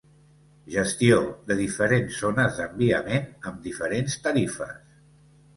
Gestió 0.75 1.19
de 1.51 1.57
diferents 1.59 2.17
zones 2.25 2.57
d'enviament 2.61 3.29
amb 3.51 3.63
diferents 3.69 4.21
tarifes. 4.27 4.77